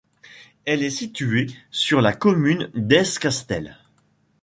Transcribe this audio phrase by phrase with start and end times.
[0.65, 3.77] Elle était située sur la commune d'Es Castell.